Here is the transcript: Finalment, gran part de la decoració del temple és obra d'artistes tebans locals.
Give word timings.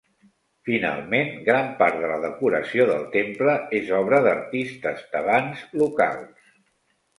Finalment, 0.69 1.27
gran 1.49 1.69
part 1.81 1.99
de 2.05 2.09
la 2.13 2.17
decoració 2.23 2.87
del 2.93 3.05
temple 3.17 3.55
és 3.83 3.93
obra 4.01 4.23
d'artistes 4.31 5.07
tebans 5.15 5.65
locals. 5.85 6.53